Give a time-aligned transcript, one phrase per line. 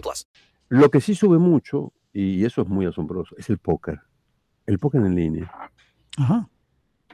[0.00, 0.26] plus.
[0.68, 4.00] Lo que sí sube mucho, y eso es muy asombroso, es el póker.
[4.66, 5.52] El póker en línea.
[6.16, 6.48] Ajá.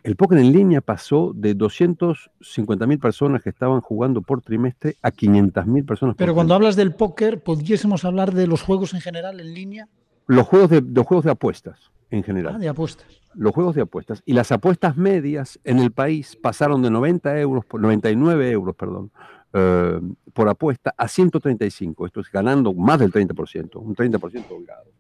[0.03, 5.11] El póker en línea pasó de 250 mil personas que estaban jugando por trimestre a
[5.11, 6.67] 500 mil personas por Pero cuando trimestre.
[6.67, 9.89] hablas del póker, ¿pudiésemos hablar de los juegos en general en línea?
[10.29, 12.61] Los juegos de, los juegos de apuestas, en Ah, general.
[12.61, 13.07] de apuestas.
[13.35, 14.23] Los juegos de apuestas.
[14.25, 19.11] Y las apuestas medias en el país pasaron de 90 euros, por- 99 euros, perdón,
[19.59, 20.01] eh,
[20.35, 22.05] por apuesta a 135.
[22.05, 24.91] Esto es ganando más del 30%, un 30% holgado.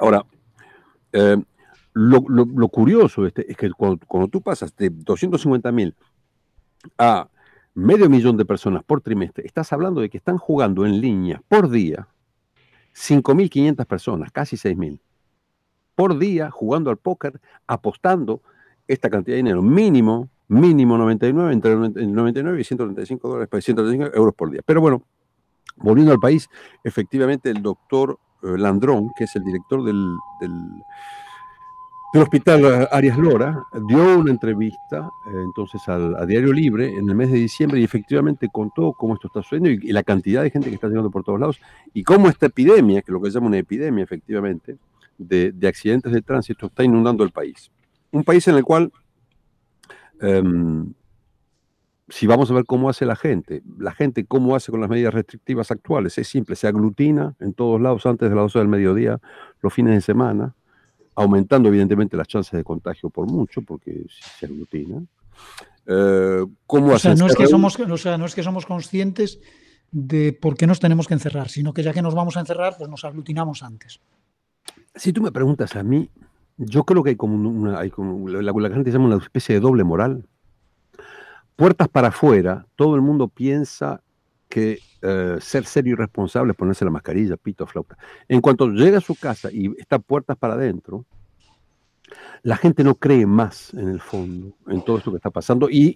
[0.00, 0.24] Ahora,
[1.12, 1.36] eh,
[1.92, 5.94] lo, curioso este, es que cuando, cuando tú pasas de 250 mil
[6.96, 7.28] a
[7.74, 11.68] medio millón de personas por trimestre, estás hablando de que están jugando en línea por
[11.68, 12.08] día
[12.94, 14.98] 5.500 personas, casi 6.000,
[15.94, 18.40] por día jugando al póker, apostando
[18.88, 24.34] esta cantidad de dinero, mínimo, mínimo 99, entre 99 y 135 dólares, pues, 135 euros
[24.34, 24.60] por día.
[24.64, 25.02] Pero bueno,
[25.76, 26.48] volviendo al país,
[26.84, 30.52] efectivamente el doctor eh, Landrón, que es el director del, del,
[32.12, 37.08] del hospital eh, Arias Lora, dio una entrevista eh, entonces al, a Diario Libre en
[37.08, 40.42] el mes de diciembre y efectivamente contó cómo esto está sucediendo y, y la cantidad
[40.42, 41.60] de gente que está llegando por todos lados
[41.92, 44.76] y cómo esta epidemia, que es lo que se llama una epidemia efectivamente,
[45.18, 47.70] de, de accidentes de tránsito está inundando el país.
[48.10, 48.92] Un país en el cual,
[50.20, 50.92] em,
[52.08, 55.12] si vamos a ver cómo hace la gente, la gente cómo hace con las medidas
[55.12, 59.20] restrictivas actuales, es simple, se aglutina en todos lados antes de las 12 del mediodía,
[59.60, 60.54] los fines de semana,
[61.16, 65.02] aumentando evidentemente las chances de contagio por mucho, porque se aglutina.
[65.86, 69.40] Eh, ¿Cómo O sea, no es, que somos, o sea, no es que somos conscientes
[69.90, 72.76] de por qué nos tenemos que encerrar, sino que ya que nos vamos a encerrar,
[72.76, 74.00] pues nos aglutinamos antes.
[74.94, 76.10] Si tú me preguntas a mí,
[76.56, 79.84] yo creo que hay como una, hay como la, gente llama una especie de doble
[79.84, 80.26] moral.
[81.54, 84.02] Puertas para afuera, todo el mundo piensa
[84.48, 87.96] que eh, ser serio y responsable es ponerse la mascarilla, pito, flauta.
[88.28, 91.04] En cuanto llega a su casa y está puertas para adentro,
[92.42, 95.68] la gente no cree más en el fondo, en todo esto que está pasando.
[95.70, 95.94] Y,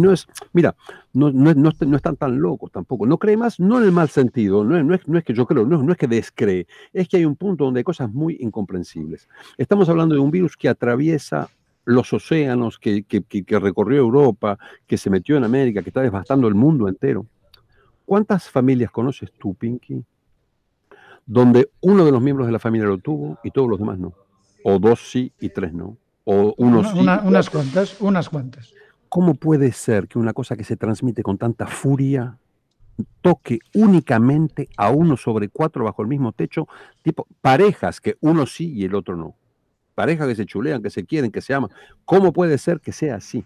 [0.00, 0.74] no es, mira,
[1.12, 3.06] no, no, es- no est- no están tan locos tampoco.
[3.06, 5.92] No cree más, no en el mal sentido, no es, es- que yo creo, no,
[5.92, 9.28] es que descree, es que hay un punto donde hay cosas muy incomprensibles.
[9.58, 11.48] Estamos hablando de un virus que atraviesa
[11.84, 16.54] los océanos, que- que recorrió Europa, que se metió en América, que está devastando el
[16.54, 17.26] mundo entero.
[18.06, 20.02] ¿Cuántas familias conoces tú, Pinky,
[21.26, 24.12] donde uno de los miembros de la familia lo tuvo y todos los demás no?
[24.64, 25.96] O dos sí y tres no.
[26.24, 26.98] O uno Una- sí.
[26.98, 28.72] una- unas cuantas, unas cuantas.
[29.08, 32.38] ¿Cómo puede ser que una cosa que se transmite con tanta furia
[33.20, 36.66] toque únicamente a uno sobre cuatro bajo el mismo techo?
[37.02, 39.34] Tipo, parejas que uno sí y el otro no.
[39.94, 41.70] Parejas que se chulean, que se quieren, que se aman.
[42.04, 43.44] ¿Cómo puede ser que sea así?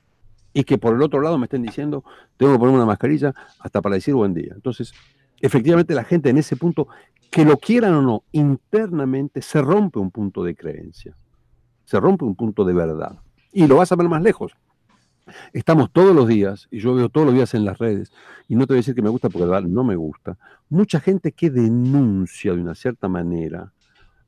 [0.52, 2.04] Y que por el otro lado me estén diciendo,
[2.36, 4.52] tengo que ponerme una mascarilla hasta para decir buen día.
[4.54, 4.92] Entonces,
[5.40, 6.86] efectivamente la gente en ese punto,
[7.36, 11.14] que lo quieran o no, internamente se rompe un punto de creencia.
[11.84, 13.18] Se rompe un punto de verdad.
[13.52, 14.52] Y lo vas a ver más lejos.
[15.52, 18.10] Estamos todos los días, y yo veo todos los días en las redes,
[18.48, 20.38] y no te voy a decir que me gusta porque no me gusta,
[20.70, 23.70] mucha gente que denuncia de una cierta manera,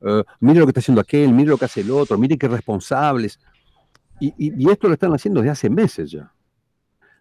[0.03, 2.47] eh, mire lo que está haciendo aquel, mire lo que hace el otro, mire qué
[2.47, 3.41] responsables,
[4.21, 6.31] y esto lo están haciendo desde hace meses ya.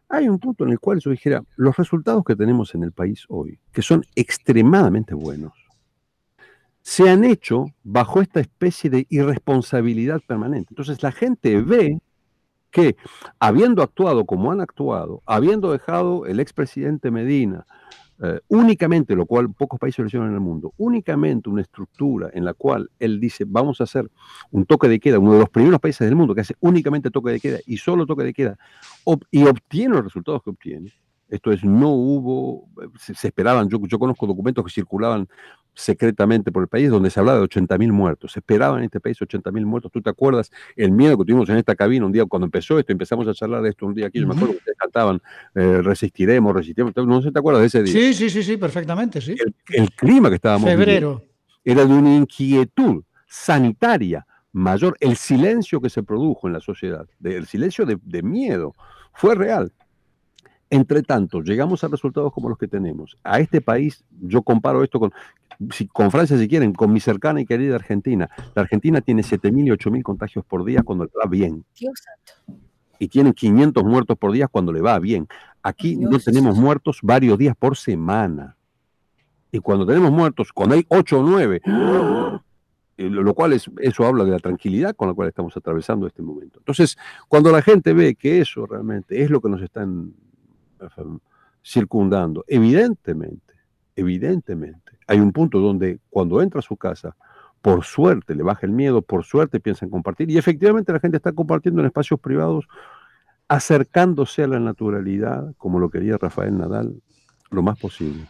[0.10, 3.24] Hay un punto en el cual yo dijera, los resultados que tenemos en el país
[3.30, 5.67] hoy, que son extremadamente buenos,
[6.88, 10.70] se han hecho bajo esta especie de irresponsabilidad permanente.
[10.72, 12.00] Entonces la gente ve
[12.72, 12.96] que
[13.40, 17.66] habiendo actuado como han actuado, habiendo dejado el expresidente Medina
[18.24, 22.46] eh, únicamente, lo cual pocos países lo hicieron en el mundo, únicamente una estructura en
[22.46, 24.10] la cual él dice, vamos a hacer
[24.52, 27.32] un toque de queda, uno de los primeros países del mundo que hace únicamente toque
[27.32, 28.58] de queda y solo toque de queda,
[29.30, 30.94] y obtiene los resultados que obtiene.
[31.28, 35.28] Esto es, no hubo, se, se esperaban, yo conozco documentos que circulaban
[35.78, 38.32] secretamente por el país donde se hablaba de 80.000 muertos.
[38.32, 39.92] Se esperaban en este país 80.000 muertos.
[39.92, 42.92] ¿Tú te acuerdas el miedo que tuvimos en esta cabina un día cuando empezó esto?
[42.92, 44.20] Empezamos a charlar de esto un día aquí.
[44.20, 45.22] Yo me acuerdo que ustedes cantaban
[45.54, 46.96] eh, resistiremos, resistiremos.
[47.06, 47.94] No sé te acuerdas de ese día.
[47.94, 49.36] Sí, sí, sí, sí, perfectamente, sí.
[49.38, 51.24] El, el clima que estábamos viviendo Febrero.
[51.64, 54.98] era de una inquietud sanitaria mayor.
[55.00, 58.74] El silencio que se produjo en la sociedad, el silencio de, de miedo,
[59.14, 59.72] fue real.
[60.70, 63.18] Entre tanto, llegamos a resultados como los que tenemos.
[63.24, 65.14] A este país, yo comparo esto con,
[65.72, 68.30] si, con Francia si quieren, con mi cercana y querida Argentina.
[68.54, 71.64] La Argentina tiene 7.000 y 8.000 contagios por día cuando le va bien.
[71.80, 72.62] Dios santo.
[73.00, 75.28] Y tienen 500 muertos por día cuando le va bien.
[75.62, 76.26] Aquí no Dios.
[76.26, 78.58] tenemos muertos varios días por semana.
[79.52, 81.62] Y cuando tenemos muertos, cuando hay 8 o 9,
[82.98, 86.60] lo cual es, eso habla de la tranquilidad con la cual estamos atravesando este momento.
[86.60, 86.98] Entonces,
[87.28, 90.27] cuando la gente ve que eso realmente es lo que nos están eh,
[91.64, 93.54] circundando, evidentemente,
[93.96, 97.16] evidentemente, hay un punto donde cuando entra a su casa,
[97.62, 101.18] por suerte le baja el miedo, por suerte piensa en compartir, y efectivamente la gente
[101.18, 102.66] está compartiendo en espacios privados,
[103.48, 107.02] acercándose a la naturalidad, como lo quería Rafael Nadal,
[107.50, 108.28] lo más posible.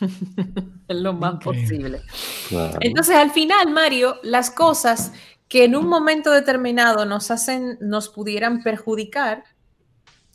[0.88, 2.00] lo más posible.
[2.48, 2.78] Claro.
[2.80, 5.12] Entonces, al final, Mario, las cosas
[5.48, 9.44] que en un momento determinado nos hacen, nos pudieran perjudicar,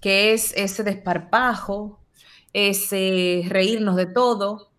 [0.01, 1.99] que es ese desparpajo,
[2.53, 4.69] ese reírnos de todo,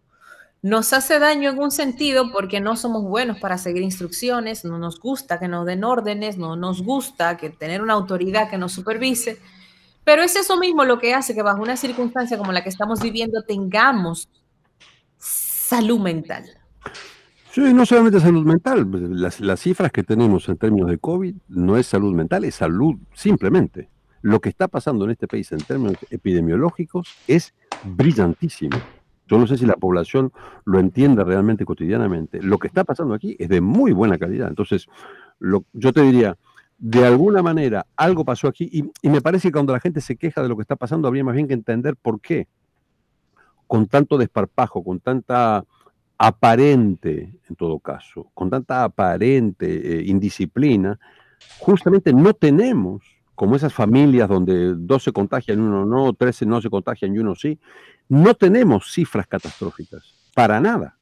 [0.63, 4.99] nos hace daño en un sentido porque no somos buenos para seguir instrucciones, no nos
[4.99, 9.39] gusta que nos den órdenes, no nos gusta que tener una autoridad que nos supervise,
[10.03, 13.01] pero es eso mismo lo que hace que bajo una circunstancia como la que estamos
[13.01, 14.29] viviendo tengamos
[15.19, 16.45] salud mental.
[17.53, 18.87] Sí, no solamente salud mental,
[19.21, 22.97] las, las cifras que tenemos en términos de COVID no es salud mental, es salud
[23.15, 23.89] simplemente.
[24.23, 28.87] Lo que está pasando en este país en términos epidemiológicos es brillantísimo.
[29.27, 30.33] Yo no sé si la población
[30.65, 32.41] lo entiende realmente cotidianamente.
[32.43, 34.49] Lo que está pasando aquí es de muy buena calidad.
[34.49, 34.87] Entonces,
[35.39, 36.37] lo- yo te diría,
[36.79, 38.69] de alguna manera algo pasó aquí
[39.03, 41.25] y, me parece que cuando la gente se queja de lo que está pasando, habría
[41.25, 42.47] más bien que entender por qué.
[43.67, 45.65] Con tanto desparpajo, con tanta
[46.19, 50.99] aparente, en todo caso, con tanta aparente eh, indisciplina,
[51.59, 53.03] justamente no tenemos,
[53.37, 57.37] como esas familias donde dos se contagian uno no, 13 no se contagian y uno
[57.37, 57.59] sí,
[58.09, 60.03] no tenemos cifras catastróficas,
[60.35, 60.96] para nada,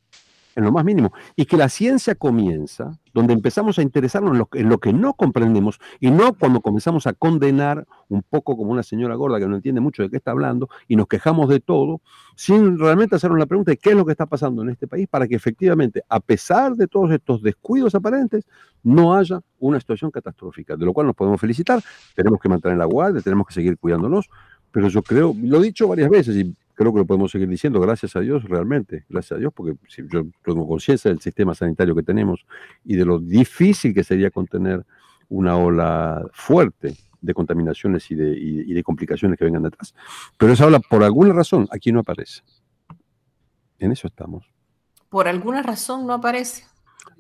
[0.57, 1.13] en lo más mínimo.
[1.37, 6.11] Y que la ciencia comienza donde empezamos a interesarnos en lo, que- no comprendemos y
[6.11, 10.03] no cuando comenzamos a condenar un poco como una señora gorda que no entiende mucho
[10.03, 12.01] de qué está hablando y nos quejamos de todo,
[12.37, 15.07] sin realmente hacernos la pregunta de qué es lo que está pasando en este país
[15.09, 18.45] para que efectivamente, a pesar de todos estos descuidos aparentes,
[18.83, 21.81] no haya una situación catastrófica, de lo cual nos podemos felicitar,
[22.15, 24.29] tenemos que mantener la guardia, tenemos que seguir cuidándonos,
[24.73, 27.81] pero yo creo, lo he dicho varias veces y creo que lo podemos seguir diciendo,
[27.81, 31.95] gracias a Dios, realmente, gracias a Dios, porque si yo tengo conciencia del sistema sanitario
[31.95, 32.45] que tenemos
[32.85, 34.85] y de lo difícil que sería contener
[35.29, 39.95] una ola fuerte de contaminaciones y de, y- y de complicaciones que vengan detrás.
[40.37, 42.43] Pero esa ola, por alguna razón, aquí no aparece.
[43.79, 44.45] En eso estamos.
[45.09, 46.65] Por alguna razón no aparece.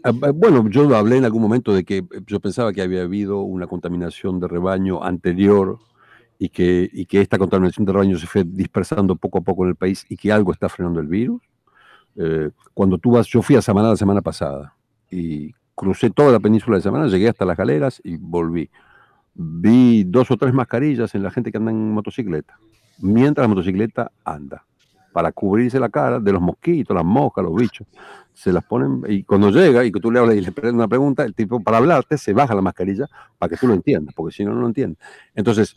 [0.02, 3.02] Ah, ah, Bueno, yo hablé en algún momento de que eh, yo pensaba que había
[3.02, 5.78] habido una contaminación de rebaño anterior
[6.38, 9.70] y que, y que esta contaminación de rebaño se fue dispersando poco a poco en
[9.70, 11.42] el país y que algo está frenando el virus.
[12.16, 14.74] Eh, cuando tú vas, yo fui a Samaná la semana pasada
[15.10, 18.70] y crucé toda la península de Samaná, llegué hasta las galeras y volví.
[19.34, 22.58] Vi dos o tres mascarillas en la gente que anda en motocicleta,
[22.98, 24.64] mientras la motocicleta anda,
[25.14, 27.86] para cubrirse la cara de los mosquitos, las moscas, los bichos
[28.32, 30.88] se las ponen y cuando llega y que tú le hablas y le preguntas una
[30.88, 33.06] pregunta, el tipo para hablarte se baja la mascarilla
[33.38, 34.98] para que tú lo entiendas, porque si no, no lo entiendes.
[35.36, 35.76] Entonces,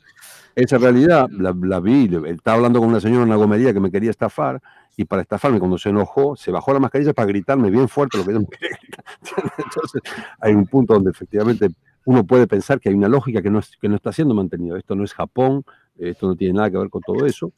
[0.56, 3.92] esa realidad la, la vi, estaba hablando con una señora en una gomería que me
[3.92, 4.60] quería estafar
[4.95, 8.25] y para estafarme cuando se enojó, se bajó la mascarilla para gritarme bien fuerte lo
[8.25, 9.03] que yo gritar.
[9.58, 10.01] Entonces,
[10.39, 11.70] hay un punto donde efectivamente
[12.06, 14.77] uno puede pensar que hay una lógica que no, es- que no está siendo mantenida.
[14.77, 15.63] Esto no es Japón,
[15.98, 17.51] esto no tiene nada que ver con todo eso.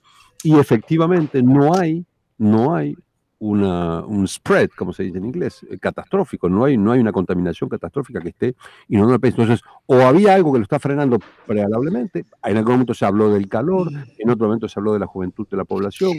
[0.44, 2.06] Y efectivamente no hay,
[2.38, 2.96] no hay
[3.40, 6.50] una, un spread, como se dice en inglés, eh, catastrófico.
[6.50, 8.56] No hay, no hay una contaminación catastrófica que esté
[8.90, 9.36] inundando el país.
[9.38, 12.26] Entonces, o había algo que lo está frenando prealablemente.
[12.44, 15.48] En algún momento se habló del calor, en otro momento se habló de la juventud
[15.50, 16.18] de la población.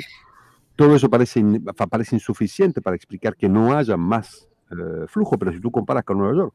[0.77, 1.45] Todo eso parece,
[1.91, 6.19] parece insuficiente para explicar que no haya más eh, flujo, pero si tú comparas con
[6.19, 6.55] Nueva York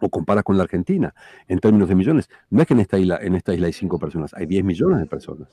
[0.00, 1.12] o comparas con la Argentina
[1.48, 3.98] en términos de millones, no es que en esta isla, en esta isla hay 5
[3.98, 5.48] personas, hay 10 millones de personas.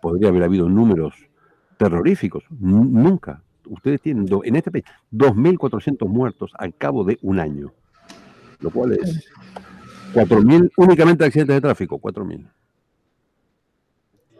[0.00, 1.14] Podría haber habido números
[1.76, 2.44] terroríficos.
[2.50, 3.42] Nunca.
[3.66, 7.72] Ustedes tienen do- en este país 2.400 muertos al cabo de un año,
[8.60, 9.24] lo cual es
[10.12, 12.48] 4.000 únicamente accidentes de tráfico, 4.000.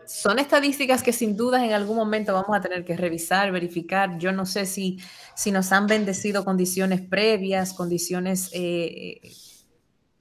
[0.06, 4.18] Son estadísticas que sin duda en algún momento vamos a tener que revisar, verificar.
[4.18, 4.98] Yo no sé si,
[5.36, 9.20] si nos han bendecido condiciones previas, condiciones eh,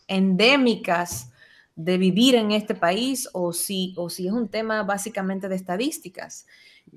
[0.08, 1.32] endémicas
[1.80, 6.46] de vivir en este país o si, o si es un tema básicamente de estadísticas.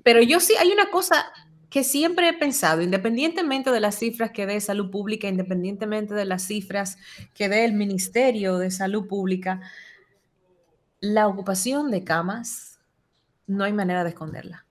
[0.03, 1.25] Pero yo sí, hay una cosa
[1.69, 6.43] que siempre he pensado, independientemente de las cifras que dé salud pública, independientemente de las
[6.43, 6.97] cifras
[7.33, 9.61] que dé el Ministerio de Salud Pública,
[10.99, 12.81] la ocupación de camas
[13.47, 14.65] no hay manera de esconderla.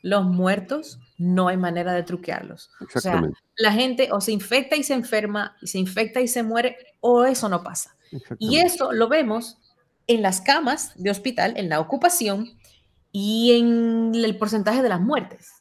[0.00, 2.70] Los muertos no hay manera de truquearlos.
[2.94, 3.20] O sea,
[3.56, 7.24] la gente o se infecta y se enferma, y se infecta y se muere, o
[7.24, 7.93] eso no pasa.
[8.38, 9.58] Y eso lo vemos
[10.06, 12.58] en las camas de hospital, en la ocupación
[13.12, 15.52] y en el porcentaje de las muertes.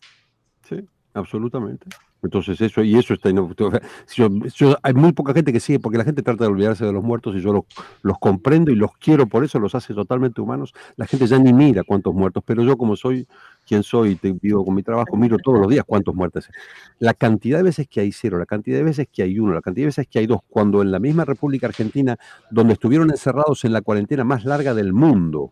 [0.68, 1.88] Sí, absolutamente.
[2.24, 3.30] Entonces eso, y eso está
[4.15, 6.94] yo- yo- hay muy poca gente que sigue, porque la gente trata de olvidarse de
[6.94, 7.63] los muertos y yo los,
[8.01, 10.74] los comprendo y los quiero por eso, los hace totalmente humanos.
[10.96, 13.27] La gente ya ni mira cuántos muertos, pero yo como soy
[13.68, 16.48] quien soy, y te vivo con mi trabajo, miro todos los días cuántos muertos.
[16.50, 16.56] hay.
[17.00, 19.62] La cantidad de veces que hay cero, la cantidad de veces que hay uno, la
[19.62, 22.18] cantidad de veces que hay dos, cuando en la misma República Argentina,
[22.51, 25.51] donde estuvieron encerrados en la cuarentena más larga del mundo,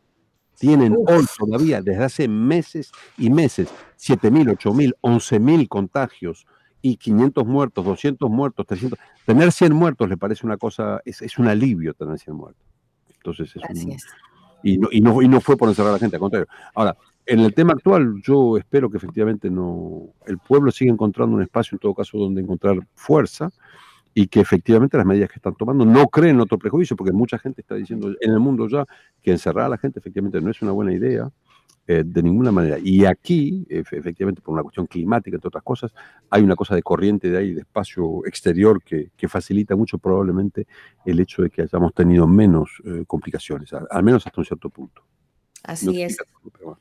[0.60, 6.46] tienen hoy todavía, desde hace meses y meses, 7.000, 8.000, 11.000 contagios
[6.82, 8.98] y 500 muertos, 200 muertos, 300.
[9.26, 12.64] Tener 100 muertos le parece una cosa, es, es un alivio tener 100 muertos.
[13.16, 14.06] Entonces, es Así un- es.
[14.64, 16.48] y, no, y, no, y no fue por encerrar a la gente, al contrario.
[16.74, 21.44] Ahora, en el tema actual, yo espero que efectivamente no, el pueblo siga encontrando un
[21.44, 23.50] espacio, en todo caso, donde encontrar fuerza
[24.14, 27.62] y que efectivamente las medidas que están tomando no creen otro prejuicio, porque mucha gente
[27.62, 28.86] está diciendo en el mundo ya
[29.22, 31.30] que encerrar a la gente efectivamente no es una buena idea
[31.88, 32.78] eh, de ninguna manera.
[32.82, 35.94] Y aquí, efe- efectivamente, por una cuestión climática, entre otras cosas,
[36.30, 40.68] hay una cosa de corriente de ahí, de espacio exterior, que, que facilita mucho probablemente
[41.06, 44.70] el hecho de que hayamos tenido menos eh, complicaciones, a- al menos hasta un cierto
[44.70, 45.02] punto.
[45.04, 46.18] No Así es.
[46.54, 46.80] pero bueno.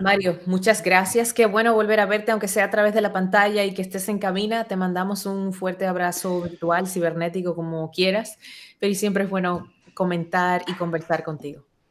[0.00, 1.32] Mario, muchas gracias.
[1.32, 4.08] Qué bueno volver a verte, aunque sea a través de la pantalla y que estés
[4.10, 4.64] en cabina.
[4.64, 8.38] Te mandamos un fuerte abrazo virtual, cibernético, como quieras,
[8.78, 11.64] pero siempre es bueno comentar y conversar contigo.